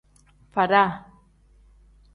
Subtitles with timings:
[0.53, 0.83] Faada.